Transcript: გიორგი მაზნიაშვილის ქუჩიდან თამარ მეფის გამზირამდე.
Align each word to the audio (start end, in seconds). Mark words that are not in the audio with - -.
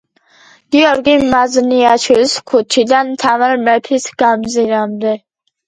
გიორგი 0.75 1.13
მაზნიაშვილის 1.33 2.35
ქუჩიდან 2.53 3.13
თამარ 3.27 3.55
მეფის 3.69 4.11
გამზირამდე. 4.25 5.17